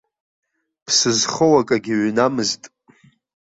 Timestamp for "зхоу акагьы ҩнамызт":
1.19-2.61